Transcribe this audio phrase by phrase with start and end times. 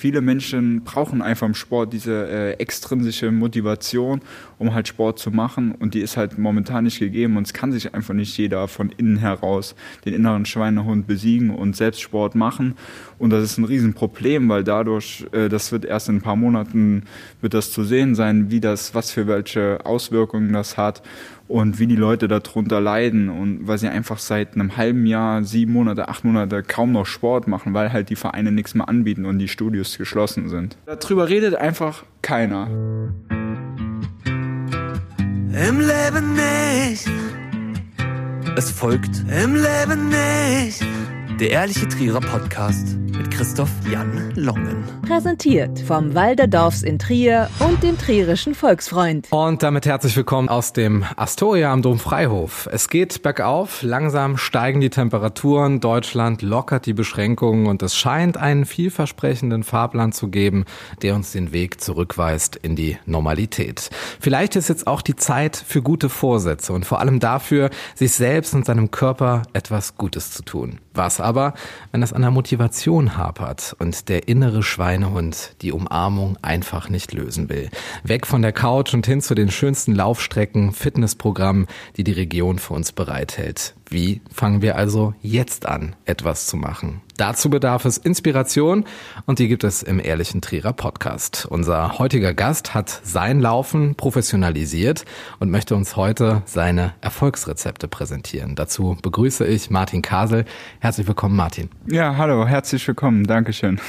[0.00, 4.20] Viele Menschen brauchen einfach im Sport diese äh, extrinsische Motivation,
[4.56, 5.72] um halt Sport zu machen.
[5.72, 7.36] Und die ist halt momentan nicht gegeben.
[7.36, 9.74] Und es kann sich einfach nicht jeder von innen heraus
[10.04, 12.76] den inneren Schweinehund besiegen und selbst Sport machen.
[13.18, 17.02] Und das ist ein Riesenproblem, weil dadurch, äh, das wird erst in ein paar Monaten,
[17.40, 21.02] wird das zu sehen sein, wie das, was für welche Auswirkungen das hat
[21.48, 25.72] und wie die Leute darunter leiden und weil sie einfach seit einem halben Jahr, sieben
[25.72, 29.38] Monate, acht Monate kaum noch Sport machen, weil halt die Vereine nichts mehr anbieten und
[29.38, 30.76] die Studios geschlossen sind.
[30.84, 32.68] Darüber redet einfach keiner.
[35.50, 37.08] Im Leben nicht.
[38.56, 40.84] Es folgt Im Leben nicht.
[41.40, 44.84] Der Ehrliche Trierer Podcast mit Christoph Jan Longen.
[45.06, 49.28] Präsentiert vom Walderdorfs in Trier und dem Trierischen Volksfreund.
[49.30, 52.68] Und damit herzlich willkommen aus dem Astoria am Domfreihof.
[52.72, 58.64] Es geht bergauf, langsam steigen die Temperaturen, Deutschland lockert die Beschränkungen und es scheint einen
[58.64, 60.64] vielversprechenden Fahrplan zu geben,
[61.02, 63.90] der uns den Weg zurückweist in die Normalität.
[64.18, 68.54] Vielleicht ist jetzt auch die Zeit für gute Vorsätze und vor allem dafür, sich selbst
[68.54, 70.80] und seinem Körper etwas Gutes zu tun.
[70.94, 76.88] Was aber, wenn es an der Motivation hapert und der innere Schweinehund die Umarmung einfach
[76.88, 77.70] nicht lösen will?
[78.02, 82.74] Weg von der Couch und hin zu den schönsten Laufstrecken, Fitnessprogrammen, die die Region für
[82.74, 83.74] uns bereithält.
[83.90, 87.00] Wie fangen wir also jetzt an, etwas zu machen?
[87.16, 88.84] Dazu bedarf es Inspiration
[89.24, 91.46] und die gibt es im Ehrlichen Trierer Podcast.
[91.48, 95.06] Unser heutiger Gast hat sein Laufen professionalisiert
[95.38, 98.56] und möchte uns heute seine Erfolgsrezepte präsentieren.
[98.56, 100.44] Dazu begrüße ich Martin Kasel.
[100.80, 101.70] Herzlich willkommen, Martin.
[101.90, 103.80] Ja, hallo, herzlich willkommen, Dankeschön.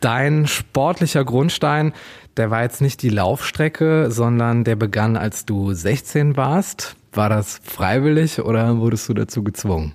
[0.00, 1.94] Dein sportlicher Grundstein,
[2.36, 6.96] der war jetzt nicht die Laufstrecke, sondern der begann, als du 16 warst.
[7.12, 9.94] War das freiwillig oder wurdest du dazu gezwungen?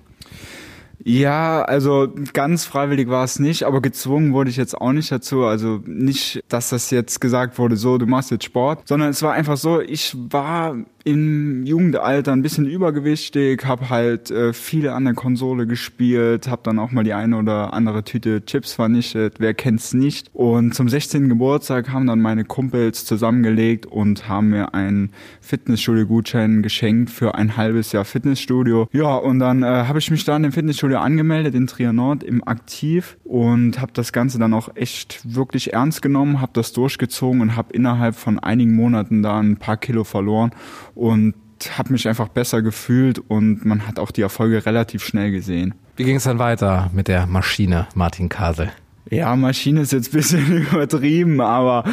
[1.08, 5.44] Ja, also ganz freiwillig war es nicht, aber gezwungen wurde ich jetzt auch nicht dazu.
[5.44, 9.32] Also nicht, dass das jetzt gesagt wurde, so, du machst jetzt Sport, sondern es war
[9.32, 10.76] einfach so, ich war
[11.08, 16.78] im Jugendalter ein bisschen übergewichtig, habe halt äh, viele an der Konsole gespielt, habe dann
[16.78, 20.28] auch mal die eine oder andere Tüte Chips vernichtet, wer kennt's nicht.
[20.34, 21.30] Und zum 16.
[21.30, 27.92] Geburtstag haben dann meine Kumpels zusammengelegt und haben mir einen Fitnessstudio-Gutschein geschenkt für ein halbes
[27.92, 28.88] Jahr Fitnessstudio.
[28.92, 32.22] Ja, und dann äh, habe ich mich da in dem Fitnessstudio angemeldet in Trier Nord
[32.22, 37.40] im Aktiv und habe das Ganze dann auch echt wirklich ernst genommen, habe das durchgezogen
[37.40, 40.50] und habe innerhalb von einigen Monaten da ein paar Kilo verloren
[40.94, 41.34] und
[41.76, 45.74] habe mich einfach besser gefühlt und man hat auch die Erfolge relativ schnell gesehen.
[45.96, 48.70] Wie ging es dann weiter mit der Maschine, Martin Kasel?
[49.10, 51.84] Ja, Maschine ist jetzt ein bisschen übertrieben, aber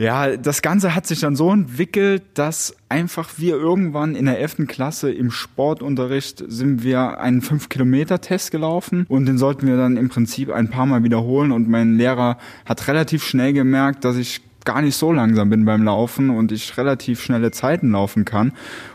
[0.00, 4.66] ja, das Ganze hat sich dann so entwickelt, dass einfach wir irgendwann in der 11.
[4.66, 10.50] Klasse im Sportunterricht sind wir einen 5-Kilometer-Test gelaufen und den sollten wir dann im Prinzip
[10.50, 14.96] ein paar Mal wiederholen und mein Lehrer hat relativ schnell gemerkt, dass ich gar nicht
[14.96, 18.52] so langsam bin beim Laufen und ich relativ schnelle Zeiten laufen kann.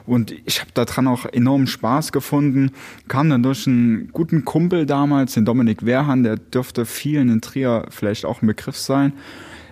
[0.08, 2.72] Und ich habe daran auch enormen Spaß gefunden.
[3.08, 7.86] Kam dann durch einen guten Kumpel damals, den Dominik Wehrhahn, der dürfte vielen in Trier
[7.90, 9.14] vielleicht auch ein Begriff sein.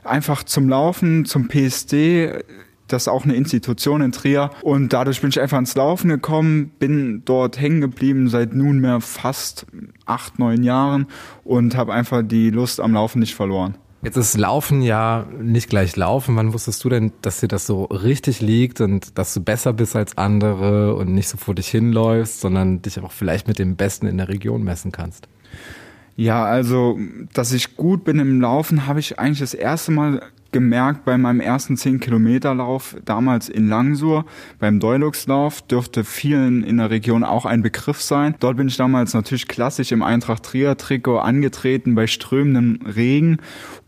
[0.04, 2.44] Einfach zum Laufen, zum PSD,
[2.88, 4.52] das ist auch eine Institution in Trier.
[4.62, 9.66] Und dadurch bin ich einfach ins Laufen gekommen, bin dort hängen geblieben seit nunmehr fast
[10.06, 11.08] acht, neun Jahren
[11.44, 13.76] und habe einfach die Lust am Laufen nicht verloren.
[14.04, 16.36] Jetzt ist Laufen ja nicht gleich Laufen.
[16.36, 19.96] Wann wusstest du denn, dass dir das so richtig liegt und dass du besser bist
[19.96, 24.06] als andere und nicht so vor dich hinläufst, sondern dich auch vielleicht mit dem Besten
[24.08, 25.30] in der Region messen kannst?
[26.16, 27.00] Ja, also,
[27.34, 30.22] dass ich gut bin im Laufen, habe ich eigentlich das erste Mal
[30.54, 34.26] gemerkt bei meinem ersten 10-Kilometer-Lauf damals in Langsur
[34.60, 38.36] beim Deuluxlauf dürfte vielen in der Region auch ein Begriff sein.
[38.40, 43.40] Dort bin ich damals natürlich klassisch im Eintracht Trier Trikot angetreten bei strömendem Regen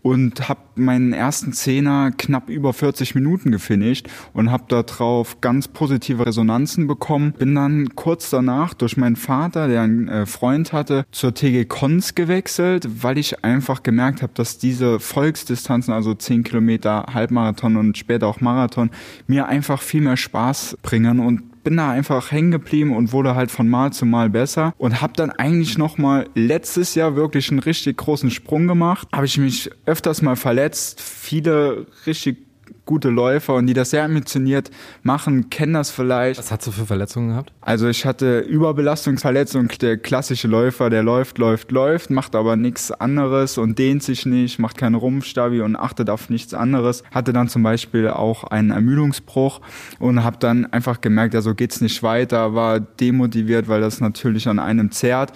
[0.05, 6.27] und habe meinen ersten Zehner knapp über 40 Minuten gefinisht und habe darauf ganz positive
[6.27, 7.31] Resonanzen bekommen.
[7.31, 12.13] Bin dann kurz danach durch meinen Vater, der einen äh, Freund hatte, zur TG Cons
[12.13, 18.28] gewechselt, weil ich einfach gemerkt habe, dass diese Volksdistanzen, also 10 Kilometer, Halbmarathon und später
[18.28, 18.91] auch Marathon,
[19.25, 23.52] mir einfach viel mehr Spaß bringen und bin da einfach hängen geblieben und wurde halt
[23.52, 27.59] von Mal zu Mal besser und habe dann eigentlich noch mal letztes Jahr wirklich einen
[27.59, 29.09] richtig großen Sprung gemacht.
[29.12, 32.45] Habe ich mich öfters mal verletzt, viele richtig
[32.85, 34.70] gute Läufer und die das sehr ambitioniert
[35.03, 36.40] machen, kennen das vielleicht.
[36.40, 37.52] Was hast du für Verletzungen gehabt?
[37.61, 43.58] Also ich hatte Überbelastungsverletzung, der klassische Läufer, der läuft, läuft, läuft, macht aber nichts anderes
[43.58, 47.03] und dehnt sich nicht, macht keinen Rumpfstabi und achtet auf nichts anderes.
[47.11, 49.61] Hatte dann zum Beispiel auch einen Ermüdungsbruch
[49.99, 54.47] und habe dann einfach gemerkt, ja so geht's nicht weiter, war demotiviert, weil das natürlich
[54.47, 55.34] an einem zerrt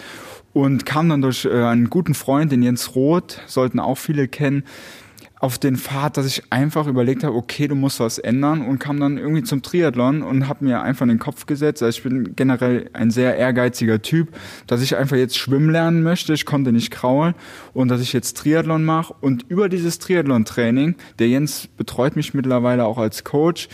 [0.53, 4.63] und kam dann durch äh, einen guten Freund, den Jens Roth, sollten auch viele kennen,
[5.39, 8.99] auf den Pfad, dass ich einfach überlegt habe, okay, du musst was ändern und kam
[8.99, 12.35] dann irgendwie zum Triathlon und habe mir einfach in den Kopf gesetzt, also ich bin
[12.35, 14.35] generell ein sehr ehrgeiziger Typ,
[14.67, 17.35] dass ich einfach jetzt schwimmen lernen möchte, ich konnte nicht kraulen
[17.73, 19.15] und dass ich jetzt Triathlon mache.
[19.21, 23.69] Und über dieses Triathlon-Training, der Jens betreut mich mittlerweile auch als Coach,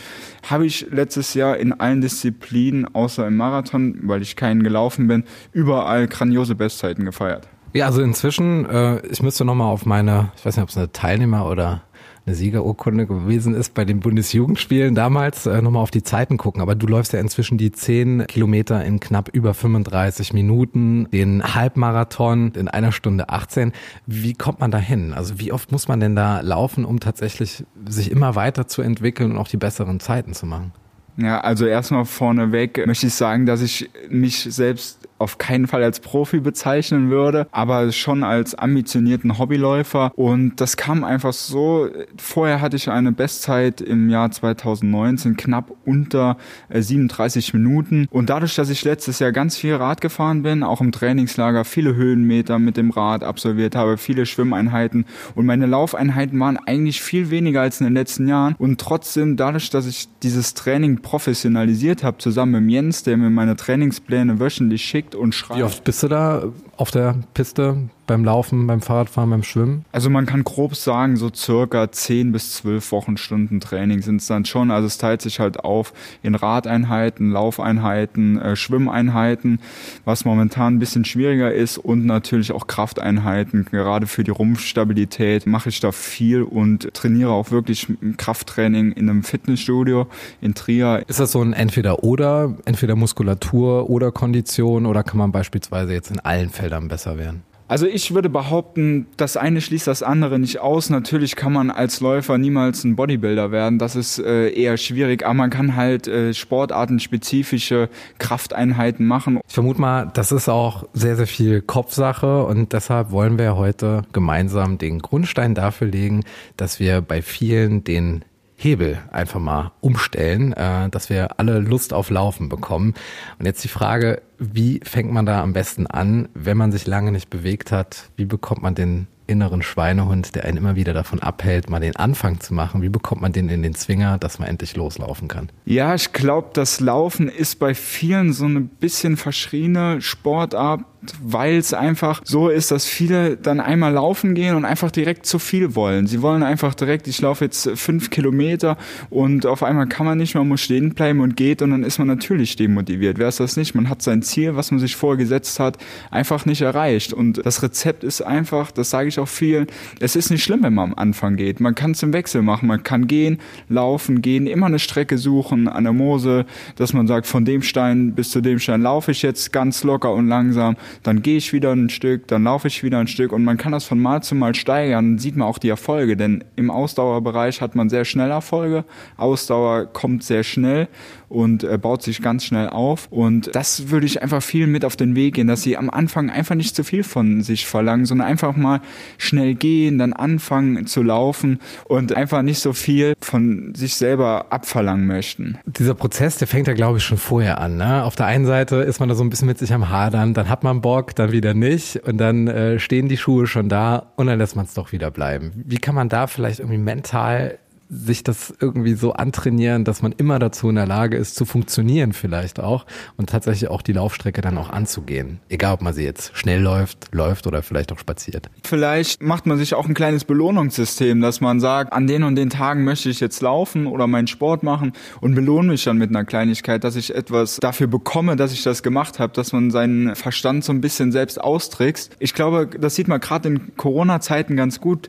[0.48, 5.24] habe ich letztes Jahr in allen Disziplinen, außer im Marathon, weil ich keinen gelaufen bin,
[5.52, 7.48] überall grandiose Bestzeiten gefeiert.
[7.76, 10.92] Ja, also inzwischen, äh, ich müsste nochmal auf meine, ich weiß nicht, ob es eine
[10.92, 11.82] Teilnehmer oder
[12.24, 16.62] eine Siegerurkunde gewesen ist bei den Bundesjugendspielen damals, äh, nochmal auf die Zeiten gucken.
[16.62, 22.52] Aber du läufst ja inzwischen die 10 Kilometer in knapp über 35 Minuten, den Halbmarathon
[22.52, 23.72] in einer Stunde 18.
[24.06, 25.12] Wie kommt man da hin?
[25.12, 29.32] Also wie oft muss man denn da laufen, um tatsächlich sich immer weiter zu entwickeln
[29.32, 30.72] und auch die besseren Zeiten zu machen?
[31.18, 36.00] Ja, also erstmal vorneweg möchte ich sagen, dass ich mich selbst auf keinen Fall als
[36.00, 40.12] Profi bezeichnen würde, aber schon als ambitionierten Hobbyläufer.
[40.16, 41.88] Und das kam einfach so.
[42.16, 46.36] Vorher hatte ich eine Bestzeit im Jahr 2019 knapp unter
[46.70, 48.08] 37 äh, Minuten.
[48.10, 51.94] Und dadurch, dass ich letztes Jahr ganz viel Rad gefahren bin, auch im Trainingslager viele
[51.94, 57.62] Höhenmeter mit dem Rad absolviert habe, viele Schwimmeinheiten und meine Laufeinheiten waren eigentlich viel weniger
[57.62, 58.54] als in den letzten Jahren.
[58.58, 63.56] Und trotzdem, dadurch, dass ich dieses Training professionalisiert habe, zusammen mit Jens, der mir meine
[63.56, 65.58] Trainingspläne wöchentlich schickt, schickt und schreibt.
[65.58, 66.42] Wie oft bist du da
[66.76, 67.76] auf der Piste
[68.06, 69.84] beim Laufen, beim Fahrradfahren, beim Schwimmen?
[69.92, 74.44] Also man kann grob sagen, so circa 10 bis 12 Wochenstunden Training sind es dann
[74.44, 74.70] schon.
[74.70, 75.92] Also es teilt sich halt auf
[76.22, 79.60] in Radeinheiten, Laufeinheiten, äh, Schwimmeinheiten,
[80.04, 83.66] was momentan ein bisschen schwieriger ist und natürlich auch Krafteinheiten.
[83.70, 87.86] Gerade für die Rumpfstabilität mache ich da viel und trainiere auch wirklich
[88.16, 90.06] Krafttraining in einem Fitnessstudio
[90.40, 91.02] in Trier.
[91.06, 96.20] Ist das so ein Entweder-Oder, entweder Muskulatur oder Kondition oder kann man beispielsweise jetzt in
[96.20, 97.42] allen Feldern besser werden?
[97.68, 100.88] Also ich würde behaupten, das eine schließt das andere nicht aus.
[100.88, 103.78] Natürlich kann man als Läufer niemals ein Bodybuilder werden.
[103.78, 109.40] Das ist äh, eher schwierig, aber man kann halt äh, sportartenspezifische Krafteinheiten machen.
[109.46, 114.02] Ich vermute mal, das ist auch sehr, sehr viel Kopfsache und deshalb wollen wir heute
[114.12, 116.22] gemeinsam den Grundstein dafür legen,
[116.56, 118.24] dass wir bei vielen den
[118.56, 122.94] Hebel einfach mal umstellen, äh, dass wir alle Lust auf Laufen bekommen.
[123.38, 127.12] Und jetzt die Frage, wie fängt man da am besten an, wenn man sich lange
[127.12, 128.10] nicht bewegt hat?
[128.16, 132.40] Wie bekommt man den inneren Schweinehund, der einen immer wieder davon abhält, mal den Anfang
[132.40, 132.82] zu machen?
[132.82, 135.50] Wie bekommt man den in den Zwinger, dass man endlich loslaufen kann?
[135.64, 140.82] Ja, ich glaube, das Laufen ist bei vielen so eine bisschen verschriene Sportart,
[141.22, 145.38] weil es einfach so ist, dass viele dann einmal laufen gehen und einfach direkt zu
[145.38, 146.06] viel wollen.
[146.06, 148.76] Sie wollen einfach direkt, ich laufe jetzt fünf Kilometer
[149.10, 151.98] und auf einmal kann man nicht, man muss stehen bleiben und geht und dann ist
[151.98, 153.18] man natürlich demotiviert.
[153.18, 153.74] Wer ist das nicht?
[153.74, 155.78] Man hat sein Ziel, was man sich vorgesetzt hat,
[156.10, 157.12] einfach nicht erreicht.
[157.12, 159.66] Und das Rezept ist einfach, das sage ich auch viel,
[160.00, 161.60] es ist nicht schlimm, wenn man am Anfang geht.
[161.60, 162.66] Man kann es im Wechsel machen.
[162.68, 163.38] Man kann gehen,
[163.68, 166.46] laufen, gehen, immer eine Strecke suchen an der Mose,
[166.76, 170.12] dass man sagt, von dem Stein bis zu dem Stein laufe ich jetzt ganz locker
[170.12, 170.76] und langsam.
[171.02, 173.72] Dann gehe ich wieder ein Stück, dann laufe ich wieder ein Stück und man kann
[173.72, 175.12] das von Mal zu Mal steigern.
[175.12, 178.84] Dann sieht man auch die Erfolge, denn im Ausdauerbereich hat man sehr schnell Erfolge.
[179.16, 180.88] Ausdauer kommt sehr schnell
[181.28, 183.08] und äh, baut sich ganz schnell auf.
[183.10, 186.30] Und das würde ich einfach viel mit auf den Weg gehen, dass sie am Anfang
[186.30, 188.80] einfach nicht zu viel von sich verlangen, sondern einfach mal
[189.18, 195.06] schnell gehen, dann anfangen zu laufen und einfach nicht so viel von sich selber abverlangen
[195.06, 195.58] möchten.
[195.66, 197.76] Dieser Prozess, der fängt ja, glaube ich, schon vorher an.
[197.76, 198.04] Ne?
[198.04, 200.48] Auf der einen Seite ist man da so ein bisschen mit sich am Hadern, dann
[200.48, 204.26] hat man Bock, dann wieder nicht und dann äh, stehen die Schuhe schon da und
[204.26, 205.52] dann lässt man es doch wieder bleiben.
[205.54, 210.38] Wie kann man da vielleicht irgendwie mental sich das irgendwie so antrainieren, dass man immer
[210.38, 214.58] dazu in der Lage ist, zu funktionieren vielleicht auch und tatsächlich auch die Laufstrecke dann
[214.58, 215.40] auch anzugehen.
[215.48, 218.50] Egal, ob man sie jetzt schnell läuft, läuft oder vielleicht auch spaziert.
[218.64, 222.50] Vielleicht macht man sich auch ein kleines Belohnungssystem, dass man sagt, an den und den
[222.50, 226.24] Tagen möchte ich jetzt laufen oder meinen Sport machen und belohne mich dann mit einer
[226.24, 230.64] Kleinigkeit, dass ich etwas dafür bekomme, dass ich das gemacht habe, dass man seinen Verstand
[230.64, 232.16] so ein bisschen selbst austrickst.
[232.18, 235.08] Ich glaube, das sieht man gerade in Corona-Zeiten ganz gut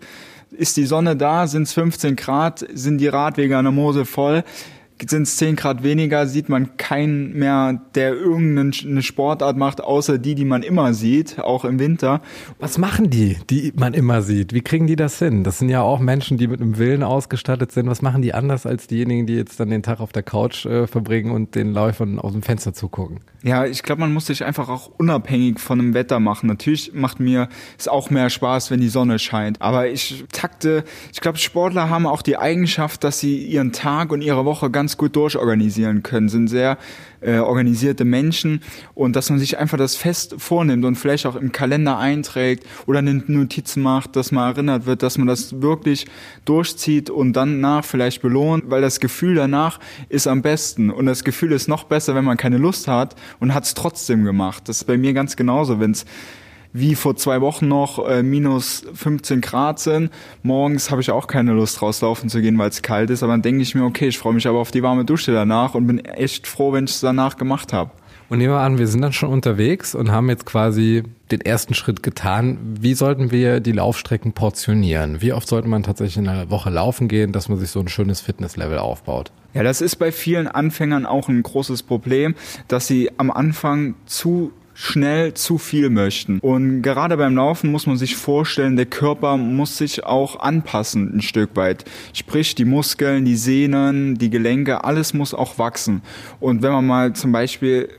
[0.51, 4.43] ist die Sonne da, sind es 15 Grad, sind die Radwege an der Mose voll
[5.05, 10.35] sind es 10 Grad weniger, sieht man keinen mehr, der irgendeine Sportart macht, außer die,
[10.35, 12.21] die man immer sieht, auch im Winter.
[12.59, 14.53] Was machen die, die man immer sieht?
[14.53, 15.43] Wie kriegen die das hin?
[15.43, 17.87] Das sind ja auch Menschen, die mit einem Willen ausgestattet sind.
[17.87, 20.87] Was machen die anders als diejenigen, die jetzt dann den Tag auf der Couch äh,
[20.87, 23.19] verbringen und den Läufern aus dem Fenster zugucken?
[23.44, 26.48] Ja, ich glaube, man muss sich einfach auch unabhängig von dem Wetter machen.
[26.48, 29.62] Natürlich macht mir es auch mehr Spaß, wenn die Sonne scheint.
[29.62, 34.22] Aber ich takte, ich glaube, Sportler haben auch die Eigenschaft, dass sie ihren Tag und
[34.22, 36.77] ihre Woche ganz gut durchorganisieren können, sind sehr
[37.21, 38.62] äh, organisierte Menschen
[38.93, 43.00] und dass man sich einfach das fest vornimmt und vielleicht auch im Kalender einträgt oder
[43.00, 46.05] eine Notiz macht, dass man erinnert wird, dass man das wirklich
[46.45, 51.24] durchzieht und dann nach vielleicht belohnt, weil das Gefühl danach ist am besten und das
[51.24, 54.67] Gefühl ist noch besser, wenn man keine Lust hat und hat es trotzdem gemacht.
[54.69, 56.05] Das ist bei mir ganz genauso, wenn es
[56.79, 60.12] wie vor zwei Wochen noch äh, minus 15 Grad sind.
[60.43, 63.24] Morgens habe ich auch keine Lust rauslaufen zu gehen, weil es kalt ist.
[63.24, 65.75] Aber dann denke ich mir, okay, ich freue mich aber auf die warme Dusche danach
[65.75, 67.91] und bin echt froh, wenn ich es danach gemacht habe.
[68.29, 71.74] Und nehmen wir an, wir sind dann schon unterwegs und haben jetzt quasi den ersten
[71.74, 72.57] Schritt getan.
[72.79, 75.22] Wie sollten wir die Laufstrecken portionieren?
[75.22, 77.88] Wie oft sollte man tatsächlich in einer Woche laufen gehen, dass man sich so ein
[77.88, 79.31] schönes Fitnesslevel aufbaut?
[79.53, 82.36] Ja, das ist bei vielen Anfängern auch ein großes Problem,
[82.67, 86.38] dass sie am Anfang zu schnell zu viel möchten.
[86.39, 91.22] Und gerade beim Laufen muss man sich vorstellen, der Körper muss sich auch anpassen ein
[91.24, 91.84] Stück weit.
[92.13, 96.03] Sprich, die Muskeln, die Sehnen, die Gelenke, alles muss auch wachsen.
[96.39, 97.89] Und wenn man mal zum Beispiel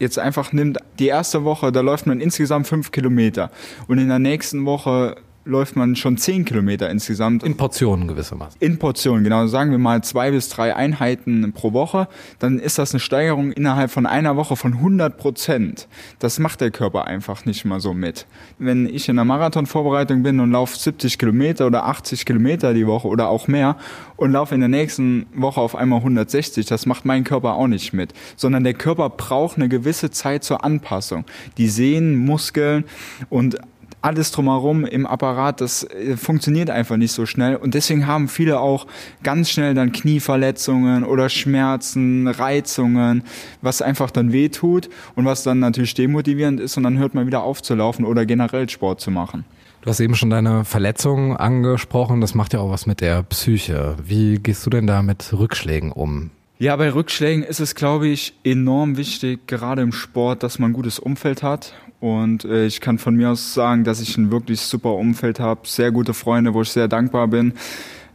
[0.00, 3.52] jetzt einfach nimmt, die erste Woche, da läuft man insgesamt fünf Kilometer
[3.86, 5.14] und in der nächsten Woche
[5.44, 7.42] läuft man schon zehn Kilometer insgesamt.
[7.42, 8.60] In Portionen gewissermaßen.
[8.60, 9.46] In Portionen, genau.
[9.46, 12.08] Sagen wir mal zwei bis drei Einheiten pro Woche.
[12.38, 15.88] Dann ist das eine Steigerung innerhalb von einer Woche von 100 Prozent.
[16.18, 18.26] Das macht der Körper einfach nicht mal so mit.
[18.58, 23.08] Wenn ich in einer Marathonvorbereitung bin und laufe 70 Kilometer oder 80 Kilometer die Woche
[23.08, 23.76] oder auch mehr
[24.16, 27.92] und laufe in der nächsten Woche auf einmal 160, das macht mein Körper auch nicht
[27.92, 28.14] mit.
[28.36, 31.24] Sondern der Körper braucht eine gewisse Zeit zur Anpassung.
[31.58, 32.84] Die Sehnen, Muskeln
[33.28, 33.58] und
[34.04, 37.56] alles drumherum im Apparat, das äh, funktioniert einfach nicht so schnell.
[37.56, 38.86] Und deswegen haben viele auch
[39.22, 43.24] ganz schnell dann Knieverletzungen oder Schmerzen, Reizungen,
[43.62, 47.42] was einfach dann wehtut und was dann natürlich demotivierend ist und dann hört man wieder
[47.42, 49.44] auf zu laufen oder generell Sport zu machen.
[49.80, 52.20] Du hast eben schon deine Verletzung angesprochen.
[52.20, 53.96] Das macht ja auch was mit der Psyche.
[54.02, 56.30] Wie gehst du denn da mit Rückschlägen um?
[56.58, 60.72] Ja, bei Rückschlägen ist es, glaube ich, enorm wichtig, gerade im Sport, dass man ein
[60.72, 64.60] gutes Umfeld hat und äh, ich kann von mir aus sagen, dass ich ein wirklich
[64.60, 67.54] super Umfeld habe, sehr gute Freunde, wo ich sehr dankbar bin,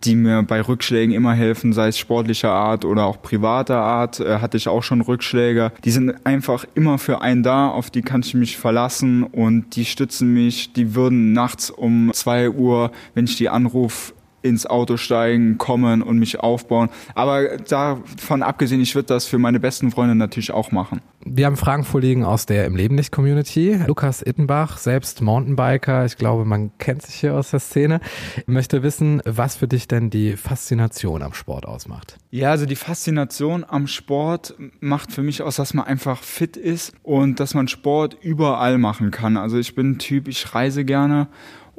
[0.03, 4.41] die mir bei Rückschlägen immer helfen, sei es sportlicher Art oder auch privater Art, äh,
[4.41, 5.72] hatte ich auch schon Rückschläge.
[5.84, 9.86] Die sind einfach immer für einen da, auf die kann ich mich verlassen und die
[9.86, 10.72] stützen mich.
[10.74, 16.19] Die würden nachts um zwei Uhr, wenn ich die anrufe, ins Auto steigen, kommen und
[16.19, 16.89] mich aufbauen.
[17.15, 21.01] Aber davon abgesehen, ich würde das für meine besten Freunde natürlich auch machen.
[21.25, 23.77] Wir haben Fragen vorliegen aus der Im Leben nicht Community.
[23.88, 28.00] Lukas Ittenbach, selbst Mountainbiker, ich glaube, man kennt sich hier aus der Szene,
[28.46, 32.17] möchte wissen, was für dich denn die Faszination am Sport ausmacht.
[32.31, 36.93] Ja, also die Faszination am Sport macht für mich aus, dass man einfach fit ist
[37.03, 39.36] und dass man Sport überall machen kann.
[39.36, 41.27] Also ich bin ein Typ, ich reise gerne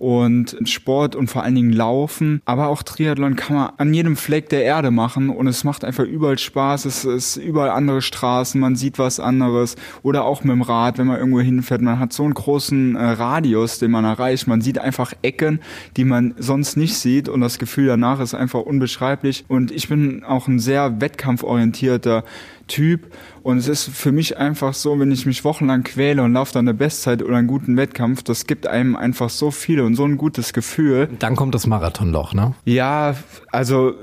[0.00, 4.48] und Sport und vor allen Dingen Laufen, aber auch Triathlon kann man an jedem Fleck
[4.48, 6.86] der Erde machen und es macht einfach überall Spaß.
[6.86, 11.06] Es ist überall andere Straßen, man sieht was anderes oder auch mit dem Rad, wenn
[11.06, 11.82] man irgendwo hinfährt.
[11.82, 14.46] Man hat so einen großen äh, Radius, den man erreicht.
[14.46, 15.60] Man sieht einfach Ecken,
[15.98, 19.44] die man sonst nicht sieht und das Gefühl danach ist einfach unbeschreiblich.
[19.48, 22.24] Und ich bin auch ein sehr wettkampforientierter
[22.70, 23.12] Typ.
[23.42, 26.68] Und es ist für mich einfach so, wenn ich mich wochenlang quäle und laufe dann
[26.68, 30.16] eine Bestzeit oder einen guten Wettkampf, das gibt einem einfach so viel und so ein
[30.16, 31.08] gutes Gefühl.
[31.18, 32.54] Dann kommt das Marathonloch, ne?
[32.64, 33.16] Ja,
[33.50, 33.94] also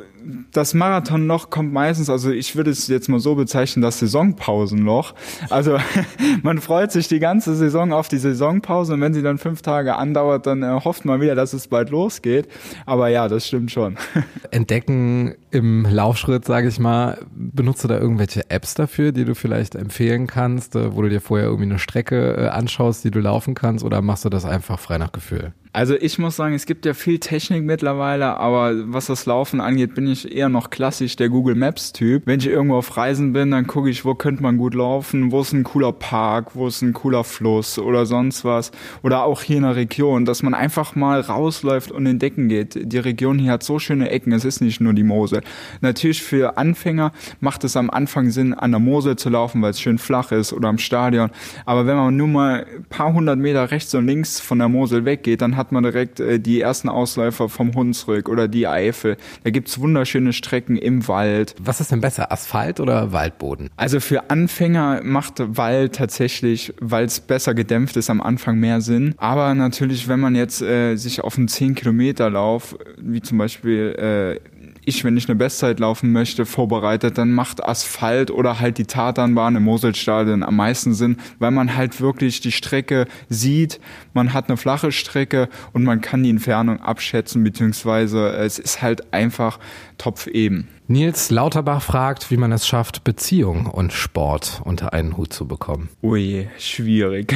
[0.51, 5.13] das Marathonloch kommt meistens, also ich würde es jetzt mal so bezeichnen, das Saisonpausenloch.
[5.49, 5.77] Also
[6.43, 9.95] man freut sich die ganze Saison auf die Saisonpause und wenn sie dann fünf Tage
[9.95, 12.47] andauert, dann äh, hofft man wieder, dass es bald losgeht.
[12.85, 13.97] Aber ja, das stimmt schon.
[14.51, 19.75] Entdecken im Laufschritt, sage ich mal, benutzt du da irgendwelche Apps dafür, die du vielleicht
[19.75, 23.55] empfehlen kannst, äh, wo du dir vorher irgendwie eine Strecke äh, anschaust, die du laufen
[23.55, 25.53] kannst, oder machst du das einfach frei nach Gefühl?
[25.77, 29.93] Also ich muss sagen, es gibt ja viel Technik mittlerweile, aber was das Laufen angeht,
[29.93, 32.23] bin ich eher noch klassisch der Google Maps Typ.
[32.25, 35.41] Wenn ich irgendwo auf Reisen bin, dann gucke ich, wo könnte man gut laufen, wo
[35.41, 38.71] ist ein cooler Park, wo ist ein cooler Fluss oder sonst was.
[39.03, 42.91] Oder auch hier in der Region, dass man einfach mal rausläuft und entdecken geht.
[42.91, 45.41] Die Region hier hat so schöne Ecken, es ist nicht nur die Mosel.
[45.81, 49.79] Natürlich für Anfänger macht es am Anfang Sinn, an der Mosel zu laufen, weil es
[49.79, 51.29] schön flach ist oder am Stadion.
[51.67, 55.05] Aber wenn man nur mal ein paar hundert Meter rechts und links von der Mosel
[55.05, 59.17] weggeht, dann hat hat man direkt äh, die ersten Ausläufer vom Hunsrück oder die Eifel.
[59.43, 61.55] Da gibt's wunderschöne Strecken im Wald.
[61.59, 63.69] Was ist denn besser, Asphalt oder Waldboden?
[63.75, 69.13] Also für Anfänger macht Wald tatsächlich, weil es besser gedämpft ist, am Anfang mehr Sinn.
[69.17, 74.39] Aber natürlich, wenn man jetzt äh, sich auf einen 10 Kilometer Lauf, wie zum Beispiel
[74.39, 74.56] äh,
[74.87, 79.57] ich, wenn ich eine Bestzeit laufen möchte, vorbereitet, dann macht Asphalt oder halt die Tatanbahn
[79.57, 83.81] im Moselstadion am meisten Sinn, weil man halt wirklich die Strecke sieht,
[84.13, 89.13] man hat eine flache Strecke und man kann die Entfernung abschätzen, beziehungsweise es ist halt
[89.13, 89.59] einfach
[89.97, 90.69] Topf eben.
[90.89, 95.89] Nils Lauterbach fragt, wie man es schafft, Beziehung und Sport unter einen Hut zu bekommen.
[96.01, 97.35] Ui, schwierig.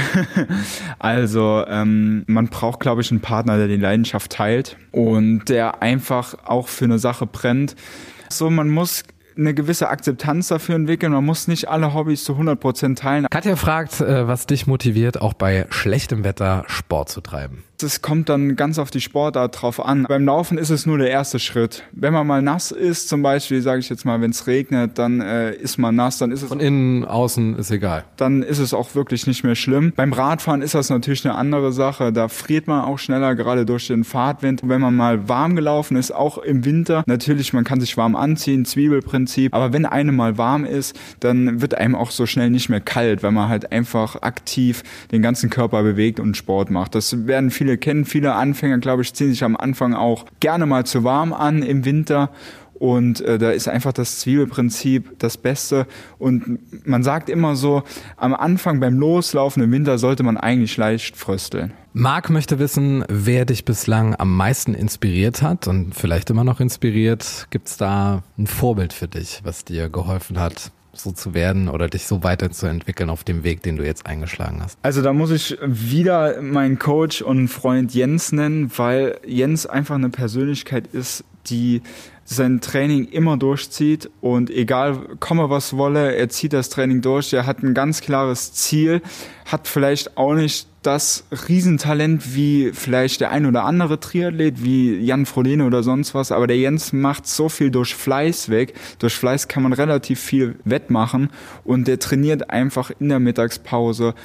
[0.99, 6.35] also ähm, man braucht, glaube ich, einen Partner, der die Leidenschaft teilt und der einfach
[6.45, 7.75] auch für eine Sache brennt.
[8.29, 9.03] So, man muss
[9.37, 11.11] eine gewisse Akzeptanz dafür entwickeln.
[11.11, 13.27] Man muss nicht alle Hobbys zu 100% teilen.
[13.29, 17.63] Katja fragt, äh, was dich motiviert, auch bei schlechtem Wetter Sport zu treiben.
[17.83, 20.05] Es kommt dann ganz auf die Sportart drauf an.
[20.07, 21.83] Beim Laufen ist es nur der erste Schritt.
[21.91, 25.21] Wenn man mal nass ist, zum Beispiel, sage ich jetzt mal, wenn es regnet, dann
[25.21, 28.03] äh, ist man nass, dann ist es von innen, außen ist egal.
[28.17, 29.93] Dann ist es auch wirklich nicht mehr schlimm.
[29.95, 32.13] Beim Radfahren ist das natürlich eine andere Sache.
[32.13, 34.61] Da friert man auch schneller, gerade durch den Fahrtwind.
[34.63, 38.65] Wenn man mal warm gelaufen ist, auch im Winter, natürlich, man kann sich warm anziehen,
[39.27, 39.53] Zwiebelprinzip.
[39.53, 43.23] Aber wenn einem mal warm ist, dann wird einem auch so schnell nicht mehr kalt,
[43.23, 46.95] weil man halt einfach aktiv den ganzen Körper bewegt und Sport macht.
[46.95, 50.85] Das werden viele kennen, viele Anfänger, glaube ich, ziehen sich am Anfang auch gerne mal
[50.85, 52.29] zu warm an im Winter.
[52.81, 55.85] Und äh, da ist einfach das Zwiebelprinzip das Beste.
[56.17, 56.57] Und
[56.87, 57.83] man sagt immer so,
[58.17, 61.73] am Anfang beim Loslaufen im Winter sollte man eigentlich leicht frösteln.
[61.93, 67.45] Marc möchte wissen, wer dich bislang am meisten inspiriert hat und vielleicht immer noch inspiriert.
[67.51, 71.87] Gibt es da ein Vorbild für dich, was dir geholfen hat, so zu werden oder
[71.87, 74.77] dich so weiterzuentwickeln auf dem Weg, den du jetzt eingeschlagen hast?
[74.81, 80.09] Also da muss ich wieder meinen Coach und Freund Jens nennen, weil Jens einfach eine
[80.09, 81.81] Persönlichkeit ist, die
[82.23, 87.33] sein Training immer durchzieht und egal komme was wolle, er zieht das Training durch.
[87.33, 89.01] Er hat ein ganz klares Ziel,
[89.45, 95.25] hat vielleicht auch nicht das Riesentalent wie vielleicht der ein oder andere Triathlet, wie Jan
[95.25, 98.73] Frodeno oder sonst was, aber der Jens macht so viel durch Fleiß weg.
[98.97, 101.29] Durch Fleiß kann man relativ viel wettmachen
[101.63, 104.15] und der trainiert einfach in der Mittagspause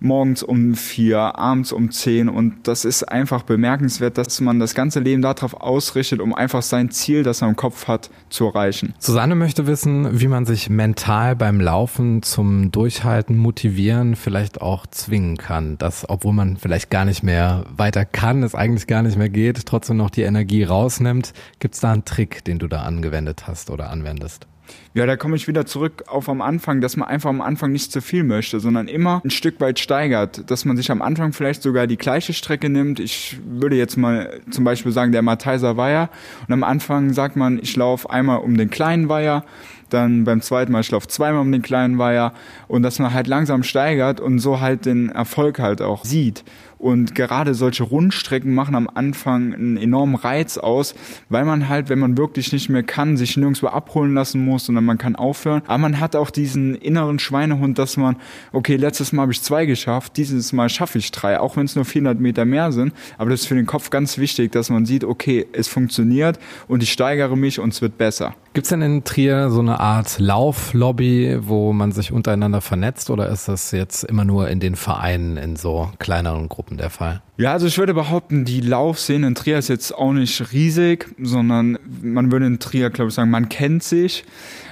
[0.00, 5.00] morgens um vier, abends um zehn und das ist einfach bemerkenswert, dass man das ganze
[5.00, 8.94] Leben darauf ausrichtet, um einfach sein Ziel, das er im Kopf hat, zu erreichen.
[8.98, 15.36] Susanne möchte wissen, wie man sich mental beim Laufen zum Durchhalten, Motivieren, vielleicht auch zwingen
[15.36, 19.28] kann, dass obwohl man vielleicht gar nicht mehr weiter kann, es eigentlich gar nicht mehr
[19.28, 21.32] geht, trotzdem noch die Energie rausnimmt.
[21.58, 24.46] Gibt es da einen Trick, den du da angewendet hast oder anwendest?
[24.94, 27.90] Ja, da komme ich wieder zurück auf am Anfang, dass man einfach am Anfang nicht
[27.90, 31.62] zu viel möchte, sondern immer ein Stück weit steigert, dass man sich am Anfang vielleicht
[31.62, 33.00] sogar die gleiche Strecke nimmt.
[33.00, 36.10] Ich würde jetzt mal zum Beispiel sagen, der Matheiser Weiher
[36.46, 39.44] und am Anfang sagt man, ich laufe einmal um den kleinen Weiher,
[39.90, 42.32] dann beim zweiten Mal, ich laufe zweimal um den kleinen Weiher
[42.68, 46.44] und dass man halt langsam steigert und so halt den Erfolg halt auch sieht.
[46.84, 50.94] Und gerade solche Rundstrecken machen am Anfang einen enormen Reiz aus,
[51.30, 54.84] weil man halt, wenn man wirklich nicht mehr kann, sich nirgendwo abholen lassen muss, sondern
[54.84, 55.62] man kann aufhören.
[55.66, 58.16] Aber man hat auch diesen inneren Schweinehund, dass man,
[58.52, 61.74] okay, letztes Mal habe ich zwei geschafft, dieses Mal schaffe ich drei, auch wenn es
[61.74, 62.92] nur 400 Meter mehr sind.
[63.16, 66.82] Aber das ist für den Kopf ganz wichtig, dass man sieht, okay, es funktioniert und
[66.82, 68.34] ich steigere mich und es wird besser.
[68.52, 73.28] Gibt es denn in Trier so eine Art Lauflobby, wo man sich untereinander vernetzt oder
[73.30, 77.22] ist das jetzt immer nur in den Vereinen in so kleineren Gruppen der Fall?
[77.36, 81.78] Ja, also ich würde behaupten, die Laufszene in Trier ist jetzt auch nicht riesig, sondern
[82.02, 84.24] man würde in Trier, glaube ich, sagen, man kennt sich.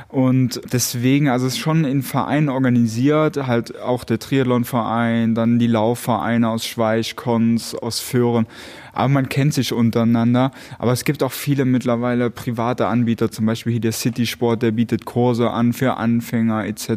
[0.08, 5.66] Und deswegen, also es ist schon in Vereinen organisiert, halt auch der Triathlonverein, dann die
[5.66, 8.46] Laufvereine aus Schweich, Konz, aus Föhren.
[8.92, 10.50] Aber man kennt sich untereinander.
[10.78, 14.72] Aber es gibt auch viele mittlerweile private Anbieter, zum Beispiel hier der City Sport, der
[14.72, 16.90] bietet Kurse an für Anfänger etc.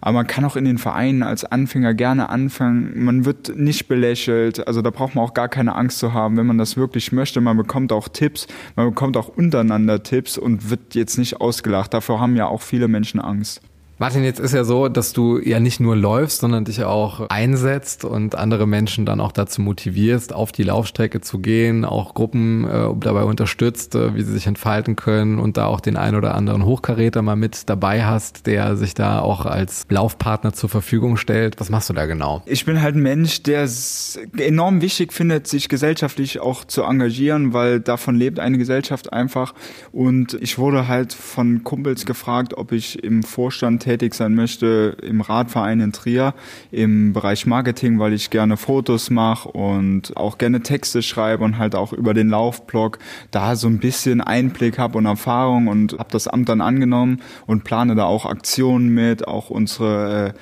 [0.00, 3.04] Aber man kann auch in den Vereinen als Anfänger gerne anfangen.
[3.04, 4.66] Man wird nicht belächelt.
[4.66, 7.40] Also da braucht man auch gar keine Angst zu haben, wenn man das wirklich möchte.
[7.40, 11.94] Man bekommt auch Tipps, man bekommt auch untereinander Tipps und wird jetzt nicht ausgelacht.
[11.94, 13.60] Dafür haben ja auch viele Menschen Angst.
[13.98, 18.04] Martin, jetzt ist ja so, dass du ja nicht nur läufst, sondern dich auch einsetzt
[18.04, 22.88] und andere Menschen dann auch dazu motivierst, auf die Laufstrecke zu gehen, auch Gruppen äh,
[23.00, 26.66] dabei unterstützt, äh, wie sie sich entfalten können und da auch den ein oder anderen
[26.66, 31.58] Hochkaräter mal mit dabei hast, der sich da auch als Laufpartner zur Verfügung stellt.
[31.58, 32.42] Was machst du da genau?
[32.44, 37.54] Ich bin halt ein Mensch, der es enorm wichtig findet, sich gesellschaftlich auch zu engagieren,
[37.54, 39.54] weil davon lebt eine Gesellschaft einfach.
[39.90, 45.20] Und ich wurde halt von Kumpels gefragt, ob ich im Vorstand tätig sein möchte im
[45.20, 46.34] Radverein in Trier
[46.72, 51.76] im Bereich Marketing, weil ich gerne Fotos mache und auch gerne Texte schreibe und halt
[51.76, 52.98] auch über den Laufblog
[53.30, 57.62] da so ein bisschen Einblick habe und Erfahrung und habe das Amt dann angenommen und
[57.62, 60.38] plane da auch Aktionen mit, auch unsere äh,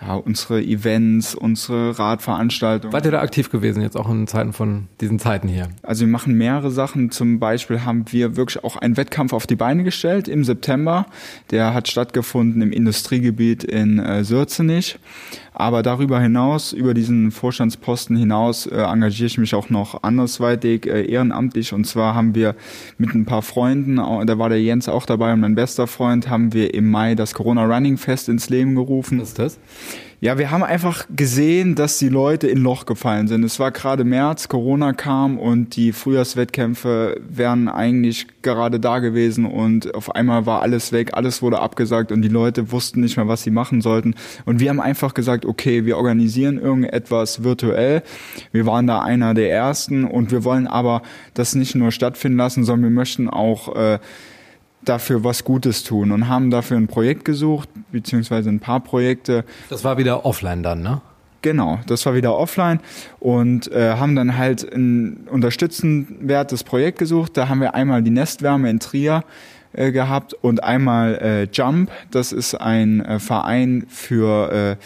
[0.00, 2.92] ja, unsere Events, unsere Radveranstaltungen.
[2.92, 5.68] Seid ihr da aktiv gewesen, jetzt auch in Zeiten von diesen Zeiten hier?
[5.82, 7.10] Also wir machen mehrere Sachen.
[7.10, 11.06] Zum Beispiel haben wir wirklich auch einen Wettkampf auf die Beine gestellt im September.
[11.50, 14.98] Der hat stattgefunden im Industriegebiet in äh, Sürzenich.
[15.56, 21.06] Aber darüber hinaus, über diesen Vorstandsposten hinaus, äh, engagiere ich mich auch noch andersweitig äh,
[21.06, 21.72] ehrenamtlich.
[21.72, 22.56] Und zwar haben wir
[22.98, 26.52] mit ein paar Freunden, da war der Jens auch dabei und mein bester Freund, haben
[26.52, 29.20] wir im Mai das Corona Running Fest ins Leben gerufen.
[29.20, 29.58] Was ist das?
[30.20, 33.44] Ja, wir haben einfach gesehen, dass die Leute in Loch gefallen sind.
[33.44, 39.94] Es war gerade März, Corona kam und die Frühjahrswettkämpfe wären eigentlich gerade da gewesen und
[39.94, 43.42] auf einmal war alles weg, alles wurde abgesagt und die Leute wussten nicht mehr, was
[43.42, 44.14] sie machen sollten.
[44.44, 48.02] Und wir haben einfach gesagt, okay, wir organisieren irgendetwas virtuell.
[48.52, 51.02] Wir waren da einer der ersten und wir wollen aber
[51.34, 53.98] das nicht nur stattfinden lassen, sondern wir möchten auch äh,
[54.84, 59.44] dafür was Gutes tun und haben dafür ein Projekt gesucht, beziehungsweise ein paar Projekte.
[59.68, 61.00] Das war wieder offline dann, ne?
[61.42, 62.80] Genau, das war wieder offline
[63.20, 67.36] und äh, haben dann halt ein unterstützenwertes Projekt gesucht.
[67.36, 69.24] Da haben wir einmal die Nestwärme in Trier
[69.74, 71.90] äh, gehabt und einmal äh, Jump.
[72.10, 74.76] Das ist ein äh, Verein für äh,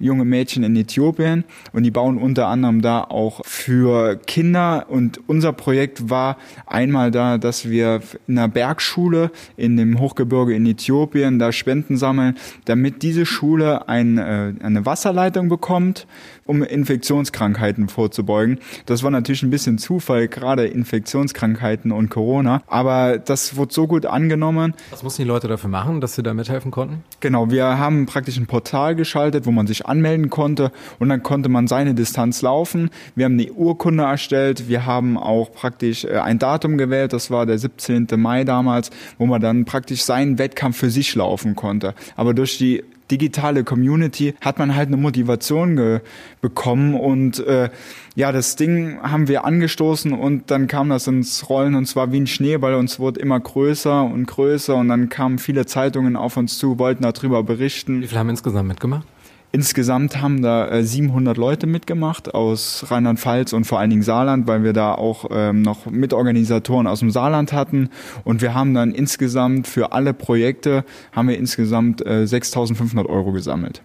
[0.00, 1.44] junge Mädchen in Äthiopien.
[1.72, 4.86] Und die bauen unter anderem da auch für Kinder.
[4.88, 6.36] Und unser Projekt war
[6.66, 12.36] einmal da, dass wir in einer Bergschule in dem Hochgebirge in Äthiopien da Spenden sammeln,
[12.64, 16.06] damit diese Schule ein, äh, eine Wasserleitung bekommt,
[16.50, 18.58] um Infektionskrankheiten vorzubeugen.
[18.84, 24.04] Das war natürlich ein bisschen Zufall, gerade Infektionskrankheiten und Corona, aber das wurde so gut
[24.04, 27.04] angenommen, Was mussten die Leute dafür machen, dass sie da mithelfen konnten?
[27.20, 31.48] Genau, wir haben praktisch ein Portal geschaltet, wo man sich anmelden konnte und dann konnte
[31.48, 32.90] man seine Distanz laufen.
[33.14, 37.46] Wir haben eine Urkunde erstellt, wir haben auch praktisch äh, ein Datum gewählt, das war
[37.46, 38.08] der 17.
[38.16, 41.94] Mai damals, wo man dann praktisch seinen Wettkampf für sich laufen konnte.
[42.16, 46.00] Aber durch die digitale Community hat man halt eine Motivation
[46.40, 47.70] bekommen und äh,
[48.14, 52.20] ja, das Ding haben wir angestoßen und dann kam das ins Rollen und zwar wie
[52.20, 56.36] ein Schneeball und es wurde immer größer und größer und dann kamen viele Zeitungen auf
[56.36, 58.02] uns zu, wollten darüber berichten.
[58.02, 59.06] Wie viele haben insgesamt mitgemacht?
[59.52, 64.62] Insgesamt haben da äh, 700 Leute mitgemacht aus Rheinland-Pfalz und vor allen Dingen Saarland, weil
[64.62, 67.90] wir da auch ähm, noch Mitorganisatoren aus dem Saarland hatten.
[68.22, 73.82] Und wir haben dann insgesamt für alle Projekte haben wir insgesamt äh, 6.500 Euro gesammelt.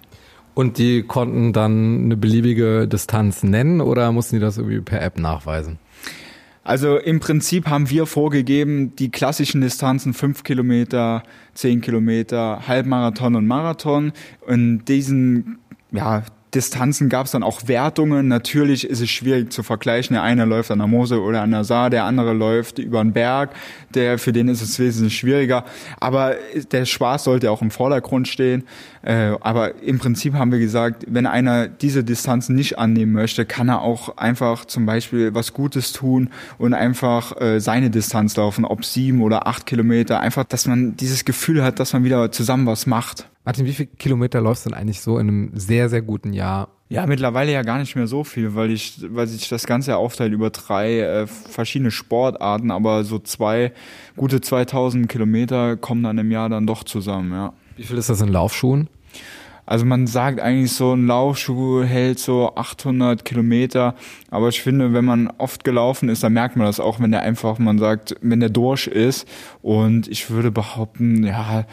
[0.53, 5.17] Und die konnten dann eine beliebige Distanz nennen oder mussten die das irgendwie per App
[5.19, 5.79] nachweisen?
[6.65, 11.21] Also im Prinzip haben wir vorgegeben, die klassischen Distanzen 5 Kilometer,
[11.53, 14.13] 10 Kilometer, Halbmarathon und Marathon.
[14.47, 15.59] In diesen
[15.91, 16.23] ja,
[16.55, 18.29] Distanzen gab es dann auch Wertungen.
[18.29, 20.13] Natürlich ist es schwierig zu vergleichen.
[20.13, 23.11] Der eine läuft an der Mosel oder an der Saar, der andere läuft über einen
[23.11, 23.51] Berg.
[23.93, 25.65] Der, für den ist es wesentlich schwieriger.
[25.99, 26.35] Aber
[26.71, 28.63] der Spaß sollte auch im Vordergrund stehen.
[29.03, 33.69] Äh, aber im Prinzip haben wir gesagt, wenn einer diese Distanzen nicht annehmen möchte, kann
[33.69, 38.85] er auch einfach zum Beispiel was Gutes tun und einfach äh, seine Distanz laufen, ob
[38.85, 40.21] sieben oder acht Kilometer.
[40.21, 43.27] Einfach, dass man dieses Gefühl hat, dass man wieder zusammen was macht.
[43.45, 46.69] Martin, wie viele Kilometer läufst du denn eigentlich so in einem sehr, sehr guten Jahr?
[46.89, 50.33] Ja, mittlerweile ja gar nicht mehr so viel, weil ich, weil sich das Ganze aufteilt
[50.33, 53.71] über drei äh, verschiedene Sportarten, aber so zwei,
[54.15, 57.53] gute 2000 Kilometer kommen dann im Jahr dann doch zusammen, ja.
[57.77, 58.87] Wie viel ist das in Laufschuhen?
[59.65, 63.95] Also man sagt eigentlich so, ein Laufschuh hält so 800 Kilometer,
[64.29, 67.23] aber ich finde, wenn man oft gelaufen ist, dann merkt man das auch, wenn der
[67.23, 69.27] einfach, man sagt, wenn der durch ist
[69.61, 71.65] und ich würde behaupten, ja,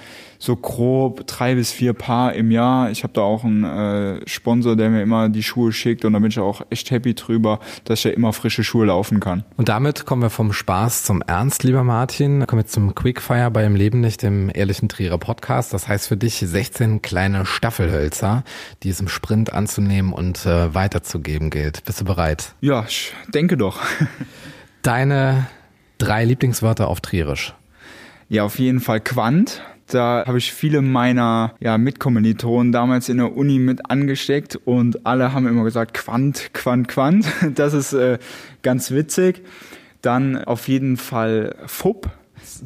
[0.42, 2.90] so grob drei bis vier Paar im Jahr.
[2.90, 6.18] Ich habe da auch einen äh, Sponsor, der mir immer die Schuhe schickt und da
[6.18, 9.44] bin ich auch echt happy drüber, dass ich ja immer frische Schuhe laufen kann.
[9.56, 12.44] Und damit kommen wir vom Spaß zum Ernst, lieber Martin.
[12.48, 15.72] Kommen wir zum Quickfire bei Im Leben nicht, dem ehrlichen Trierer Podcast.
[15.72, 17.46] Das heißt für dich 16 kleine
[17.82, 18.44] Staffelhölzer,
[18.82, 21.84] die es im Sprint anzunehmen und äh, weiterzugeben gilt.
[21.84, 22.54] Bist du bereit?
[22.60, 23.80] Ja, ich denke doch.
[24.82, 25.46] Deine
[25.98, 27.54] drei Lieblingswörter auf Trierisch.
[28.28, 29.62] Ja, auf jeden Fall Quant.
[29.88, 35.32] Da habe ich viele meiner ja, Mitkommilitonen damals in der Uni mit angesteckt und alle
[35.32, 37.26] haben immer gesagt, Quant, Quant, Quant.
[37.54, 38.18] Das ist äh,
[38.62, 39.42] ganz witzig.
[40.00, 42.10] Dann auf jeden Fall FUP.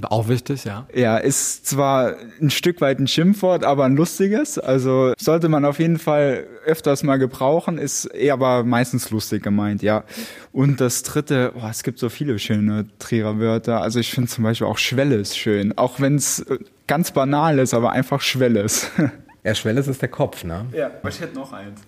[0.03, 0.87] Auch wichtig, ja.
[0.95, 4.59] Ja, ist zwar ein Stück weit ein Schimpfwort, aber ein lustiges.
[4.59, 9.83] Also sollte man auf jeden Fall öfters mal gebrauchen, ist eher aber meistens lustig gemeint,
[9.83, 10.05] ja.
[10.53, 13.81] Und das dritte, oh, es gibt so viele schöne Trierer Wörter.
[13.81, 16.45] Also ich finde zum Beispiel auch Schwelles schön, auch wenn es
[16.87, 18.91] ganz banal ist, aber einfach Schwelles.
[19.47, 20.67] Ja, Schwelles ist der Kopf, ne?
[20.73, 21.81] Ja, aber ich hätte noch eins.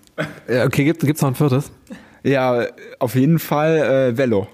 [0.47, 1.73] Ja, okay, gibt, gibt's noch ein viertes?
[2.23, 2.65] Ja,
[2.99, 4.47] auf jeden Fall äh, Velo.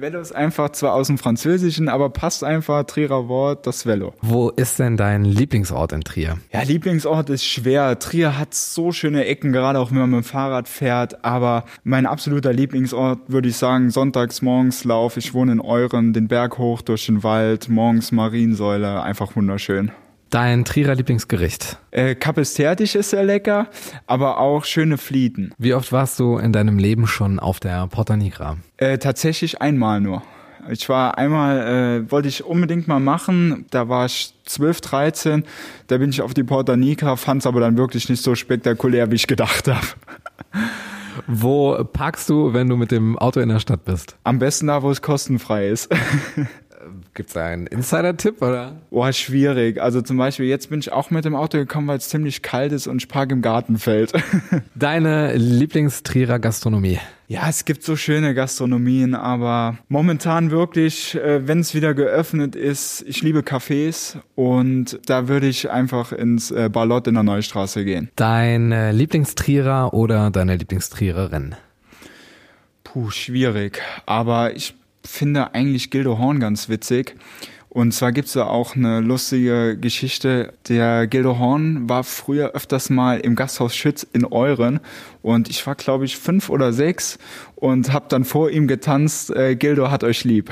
[0.00, 4.14] Velo ist einfach zwar aus dem Französischen, aber passt einfach, Trierer Wort, das Velo.
[4.22, 6.38] Wo ist denn dein Lieblingsort in Trier?
[6.52, 7.98] Ja, Lieblingsort ist schwer.
[7.98, 11.22] Trier hat so schöne Ecken, gerade auch wenn man mit dem Fahrrad fährt.
[11.22, 15.18] Aber mein absoluter Lieblingsort würde ich sagen, sonntags morgens Lauf.
[15.18, 19.92] Ich wohne in Euren, den Berg hoch durch den Wald, morgens Mariensäule, einfach wunderschön.
[20.30, 21.76] Dein Trierer Lieblingsgericht?
[21.90, 23.66] Äh, Kapestertisch ist sehr lecker,
[24.06, 25.52] aber auch schöne Flieten.
[25.58, 28.56] Wie oft warst du in deinem Leben schon auf der Porta Nigra?
[28.76, 30.22] Äh, tatsächlich einmal nur.
[30.68, 35.44] Ich war einmal, äh, wollte ich unbedingt mal machen, da war ich 12, 13,
[35.88, 39.10] da bin ich auf die Porta Nigra, fand es aber dann wirklich nicht so spektakulär,
[39.10, 39.86] wie ich gedacht habe.
[41.26, 44.16] Wo parkst du, wenn du mit dem Auto in der Stadt bist?
[44.22, 45.92] Am besten da, wo es kostenfrei ist.
[47.14, 48.76] Gibt's da einen Insider-Tipp oder?
[48.90, 49.80] Boah, schwierig.
[49.80, 52.72] Also zum Beispiel, jetzt bin ich auch mit dem Auto gekommen, weil es ziemlich kalt
[52.72, 54.12] ist und ich parke im Gartenfeld.
[54.76, 57.00] Deine Lieblingstrierer Gastronomie?
[57.26, 63.04] Ja, es gibt so schöne Gastronomien, aber momentan wirklich, äh, wenn es wieder geöffnet ist,
[63.06, 68.10] ich liebe Cafés und da würde ich einfach ins äh, Ballott in der Neustraße gehen.
[68.16, 71.54] Dein äh, Lieblingstrierer oder deine Lieblingstriererin?
[72.82, 73.80] Puh, schwierig.
[74.06, 77.16] Aber ich finde eigentlich Gildo Horn ganz witzig.
[77.70, 80.52] Und zwar gibt's da auch eine lustige Geschichte.
[80.68, 84.80] Der Gildo Horn war früher öfters mal im Gasthaus Schütz in Euren
[85.22, 87.18] und ich war, glaube ich, fünf oder sechs
[87.54, 90.50] und habe dann vor ihm getanzt, äh, Gildo hat euch lieb.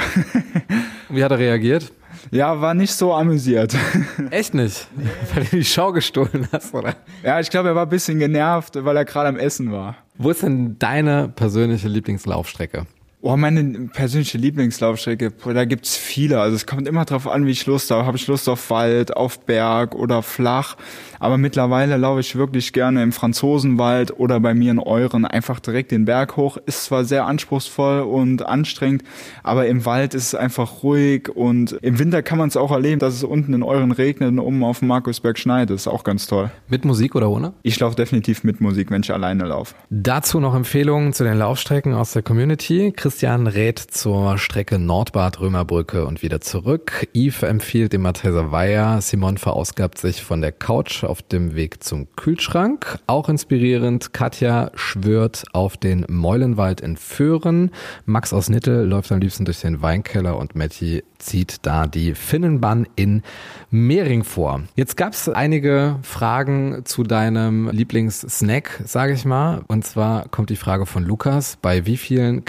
[1.09, 1.93] Wie hat er reagiert?
[2.31, 3.75] Ja, war nicht so amüsiert.
[4.31, 4.87] Echt nicht?
[5.35, 6.95] Weil du die Show gestohlen hast, oder?
[7.25, 9.97] Ja, ich glaube, er war ein bisschen genervt, weil er gerade am Essen war.
[10.19, 12.87] Wo ist denn deine persönliche Lieblingslaufstrecke?
[13.21, 16.41] Oh, meine persönliche Lieblingslaufstrecke, da gibt's viele.
[16.41, 18.07] Also es kommt immer drauf an, wie ich Lust habe.
[18.07, 20.77] Habe ich Lust auf Wald, auf Berg oder flach?
[21.19, 25.91] Aber mittlerweile laufe ich wirklich gerne im Franzosenwald oder bei mir in Euren einfach direkt
[25.91, 26.59] den Berg hoch.
[26.67, 29.03] Ist zwar sehr anspruchsvoll und anstrengend,
[29.43, 33.01] aber im Wald ist es einfach ruhig und im Winter kann man es auch erleben,
[33.01, 35.71] dass es unten in Euren regnet und oben auf dem Markusberg schneit.
[35.71, 36.53] Das ist auch ganz toll.
[36.69, 37.53] Mit Musik oder ohne?
[37.65, 39.75] Ich laufe definitiv mit Musik, wenn ich alleine laufe.
[39.91, 42.93] Dazu noch Empfehlungen zu den Laufstrecken aus der Community.
[43.09, 47.09] Christian rät zur Strecke Nordbad Römerbrücke und wieder zurück.
[47.14, 49.01] Yves empfiehlt den Matheser Weiher.
[49.01, 52.99] Simon verausgabt sich von der Couch auf dem Weg zum Kühlschrank.
[53.07, 54.12] Auch inspirierend.
[54.12, 57.71] Katja schwört auf den Meulenwald in Föhren.
[58.05, 62.87] Max aus Nittel läuft am liebsten durch den Weinkeller und Matti zieht da die Finnenbahn
[62.94, 63.23] in
[63.71, 64.62] Mehring vor.
[64.77, 69.62] Jetzt gab es einige Fragen zu deinem Lieblingssnack, sage ich mal.
[69.66, 71.59] Und zwar kommt die Frage von Lukas.
[71.61, 72.44] Bei wie vielen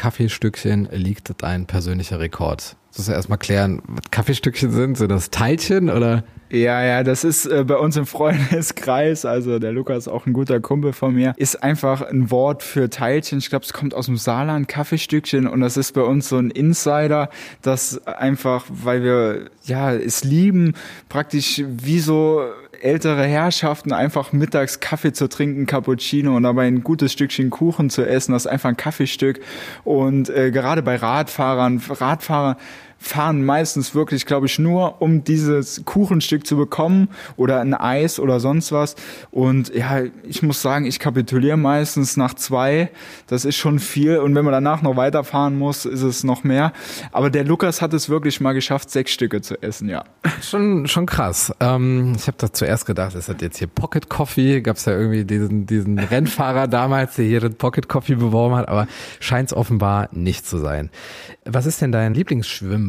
[0.49, 2.75] Kaffeestückchen liegt dein persönlicher Rekord?
[2.97, 4.97] Muss ja erstmal klären, was Kaffeestückchen sind.
[4.97, 6.23] Sind das Teilchen oder?
[6.49, 10.59] Ja, ja, das ist äh, bei uns im Freundeskreis, also der Lukas auch ein guter
[10.59, 13.37] Kumpel von mir, ist einfach ein Wort für Teilchen.
[13.37, 16.49] Ich glaube, es kommt aus dem Saarland, Kaffeestückchen und das ist bei uns so ein
[16.49, 17.29] Insider,
[17.61, 20.73] das einfach, weil wir ja es lieben,
[21.07, 22.41] praktisch wie so
[22.81, 28.07] ältere Herrschaften einfach mittags Kaffee zu trinken, Cappuccino und dabei ein gutes Stückchen Kuchen zu
[28.07, 29.39] essen, das ist einfach ein Kaffeestück.
[29.83, 32.57] Und äh, gerade bei Radfahrern, Radfahrer
[32.99, 38.39] fahren meistens wirklich, glaube ich, nur, um dieses Kuchenstück zu bekommen oder ein Eis oder
[38.39, 38.95] sonst was.
[39.31, 42.91] Und ja, ich muss sagen, ich kapituliere meistens nach zwei.
[43.27, 44.17] Das ist schon viel.
[44.17, 46.73] Und wenn man danach noch weiterfahren muss, ist es noch mehr.
[47.11, 50.03] Aber der Lukas hat es wirklich mal geschafft, sechs Stücke zu essen, ja.
[50.41, 51.53] Schon, schon krass.
[51.61, 54.61] Ähm, ich habe da zuerst gedacht, es hat jetzt hier Pocket Coffee.
[54.61, 58.67] Gab es ja irgendwie diesen, diesen Rennfahrer damals, der hier den Pocket Coffee beworben hat,
[58.67, 58.87] aber
[59.19, 60.89] scheint es offenbar nicht zu sein.
[61.45, 62.13] Was ist denn dein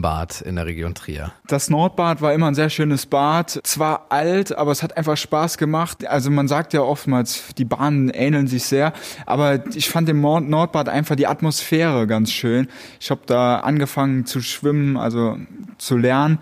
[0.00, 1.32] Lieblingsschwimmbad in der Region Trier?
[1.46, 3.60] Das Nordbad war immer ein sehr schönes Bad.
[3.62, 6.06] Zwar alt, aber es hat einfach Spaß gemacht.
[6.06, 8.92] Also man sagt ja oftmals, die Bahnen ähneln sich sehr,
[9.26, 12.68] aber ich fand im Nordbad einfach die Atmosphäre ganz schön.
[13.00, 15.36] Ich habe da angefangen zu schwimmen, also
[15.78, 16.38] zu lernen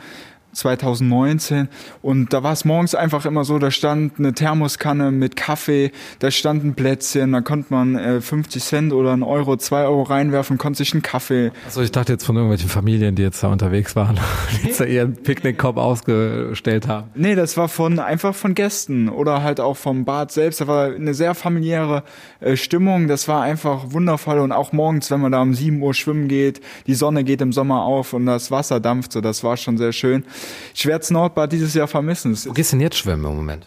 [0.52, 1.68] 2019
[2.02, 6.30] und da war es morgens einfach immer so, da stand eine Thermoskanne mit Kaffee, da
[6.30, 10.58] stand ein Plätzchen, da konnte man äh, 50 Cent oder einen Euro, zwei Euro reinwerfen,
[10.58, 11.52] konnte sich einen Kaffee.
[11.64, 14.18] Also ich dachte jetzt von irgendwelchen Familien, die jetzt da unterwegs waren,
[14.62, 17.10] die jetzt da ihren Picknickkorb ausgestellt haben.
[17.14, 20.60] Nee, das war von einfach von Gästen oder halt auch vom Bad selbst.
[20.60, 22.02] Da war eine sehr familiäre
[22.40, 25.94] äh, Stimmung, das war einfach wundervoll und auch morgens, wenn man da um 7 Uhr
[25.94, 29.56] schwimmen geht, die Sonne geht im Sommer auf und das Wasser dampft so, das war
[29.56, 30.24] schon sehr schön.
[30.74, 32.36] Ich werde das Nordbad dieses Jahr vermissen.
[32.44, 33.66] Wo gehst du denn jetzt schwimmen im Moment?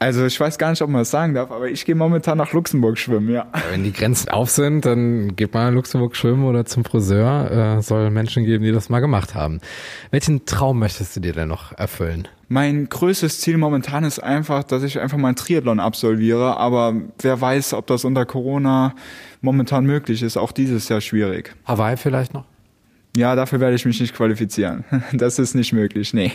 [0.00, 2.52] Also ich weiß gar nicht, ob man das sagen darf, aber ich gehe momentan nach
[2.52, 3.46] Luxemburg schwimmen, ja.
[3.70, 7.78] Wenn die Grenzen auf sind, dann geht mal in Luxemburg schwimmen oder zum Friseur.
[7.78, 9.60] Äh, soll Menschen geben, die das mal gemacht haben.
[10.12, 12.28] Welchen Traum möchtest du dir denn noch erfüllen?
[12.46, 17.40] Mein größtes Ziel momentan ist einfach, dass ich einfach mal einen Triathlon absolviere, aber wer
[17.40, 18.94] weiß, ob das unter Corona
[19.40, 20.36] momentan möglich ist.
[20.36, 21.56] Auch dieses Jahr schwierig.
[21.66, 22.44] Hawaii vielleicht noch?
[23.18, 24.84] Ja, dafür werde ich mich nicht qualifizieren.
[25.12, 26.30] Das ist nicht möglich, nee.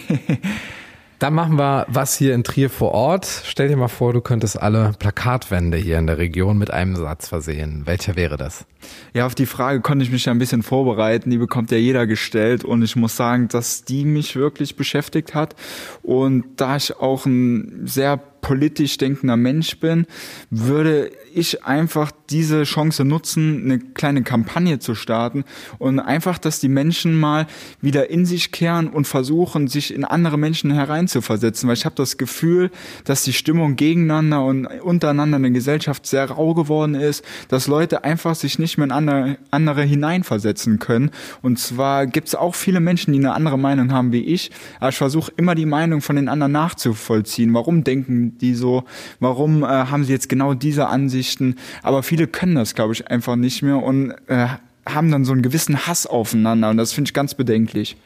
[1.19, 3.26] Dann machen wir was hier in Trier vor Ort.
[3.46, 7.30] Stell dir mal vor, du könntest alle Plakatwände hier in der Region mit einem Satz
[7.30, 7.84] versehen.
[7.86, 8.65] Welcher wäre das?
[9.13, 11.30] Ja, auf die Frage konnte ich mich ja ein bisschen vorbereiten.
[11.30, 15.56] Die bekommt ja jeder gestellt und ich muss sagen, dass die mich wirklich beschäftigt hat.
[16.02, 20.06] Und da ich auch ein sehr politisch denkender Mensch bin,
[20.51, 25.45] würde ich einfach diese Chance nutzen, eine kleine Kampagne zu starten
[25.79, 27.47] und einfach, dass die Menschen mal
[27.82, 32.17] wieder in sich kehren und versuchen, sich in andere Menschen hereinzuversetzen, weil ich habe das
[32.17, 32.69] Gefühl,
[33.06, 38.03] dass die Stimmung gegeneinander und untereinander in der Gesellschaft sehr rau geworden ist, dass Leute
[38.03, 41.12] einfach sich nicht mehr in andere, andere hineinversetzen können.
[41.41, 44.89] Und zwar gibt es auch viele Menschen, die eine andere Meinung haben wie ich, aber
[44.89, 47.53] ich versuche immer die Meinung von den anderen nachzuvollziehen.
[47.53, 48.84] Warum denken die so?
[49.19, 51.56] Warum äh, haben sie jetzt genau diese Ansichten?
[51.82, 54.48] Aber viele können das, glaube ich, einfach nicht mehr und äh,
[54.86, 57.98] haben dann so einen gewissen Hass aufeinander und das finde ich ganz bedenklich.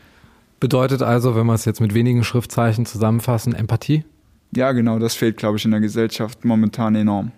[0.60, 4.04] Bedeutet also, wenn wir es jetzt mit wenigen Schriftzeichen zusammenfassen, Empathie?
[4.56, 7.32] Ja, genau, das fehlt, glaube ich, in der Gesellschaft momentan enorm.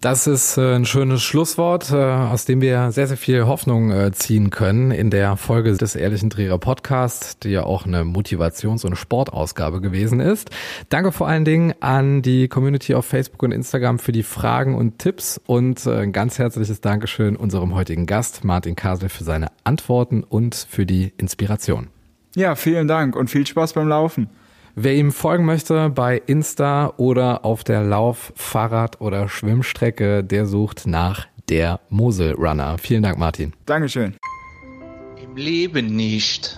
[0.00, 4.12] Das ist äh, ein schönes Schlusswort, äh, aus dem wir sehr, sehr viel Hoffnung äh,
[4.12, 8.94] ziehen können in der Folge des Ehrlichen Trierer Podcasts, die ja auch eine Motivations- und
[8.94, 10.50] Sportausgabe gewesen ist.
[10.88, 15.00] Danke vor allen Dingen an die Community auf Facebook und Instagram für die Fragen und
[15.00, 20.54] Tipps und ein ganz herzliches Dankeschön unserem heutigen Gast Martin Kasel für seine Antworten und
[20.54, 21.88] für die Inspiration.
[22.36, 24.28] Ja, vielen Dank und viel Spaß beim Laufen.
[24.80, 30.86] Wer ihm folgen möchte bei Insta oder auf der Lauf-, Fahrrad- oder Schwimmstrecke, der sucht
[30.86, 32.78] nach der Mosel Runner.
[32.78, 33.54] Vielen Dank, Martin.
[33.66, 34.14] Dankeschön.
[35.20, 36.56] Im Leben nicht.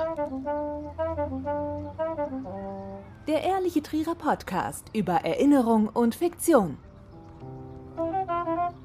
[3.26, 6.76] Der Ehrliche Trierer Podcast über Erinnerung und Fiktion.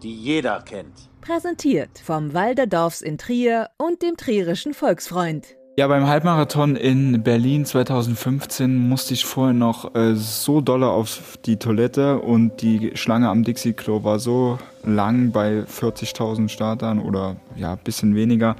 [0.02, 1.10] Die jeder kennt.
[1.20, 5.58] Präsentiert vom Walderdorfs in Trier und dem Trierischen Volksfreund.
[5.78, 11.58] Ja, beim Halbmarathon in Berlin 2015 musste ich vorher noch äh, so dolle auf die
[11.58, 18.16] Toilette und die Schlange am Dixie-Klo war so lang bei 40.000 Startern oder ja, bisschen
[18.16, 18.56] weniger.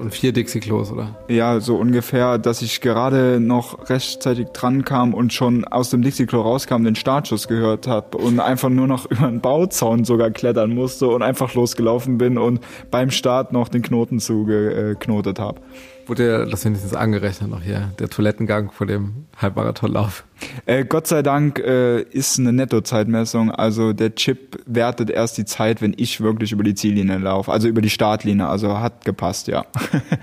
[0.00, 1.16] Und vier Dixie-Klos, oder?
[1.26, 6.40] Ja, so ungefähr, dass ich gerade noch rechtzeitig dran kam und schon aus dem Dixie-Klo
[6.40, 11.08] rauskam, den Startschuss gehört habe und einfach nur noch über einen Bauzaun sogar klettern musste
[11.08, 12.60] und einfach losgelaufen bin und
[12.92, 15.60] beim Start noch den Knoten zugeknotet habe.
[16.06, 20.24] Wurde ja das wenigstens angerechnet noch hier, der Toilettengang vor dem Halbmarathonlauf?
[20.66, 23.50] Äh, Gott sei Dank äh, ist eine Nettozeitmessung.
[23.50, 27.68] Also der Chip wertet erst die Zeit, wenn ich wirklich über die Ziellinie laufe, also
[27.68, 28.46] über die Startlinie.
[28.46, 29.66] Also hat gepasst, ja.